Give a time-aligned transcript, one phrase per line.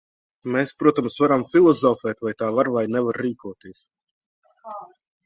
[0.53, 3.85] Mēs, protams, varam filozofēt, vai tā var vai tā nevar rīkoties.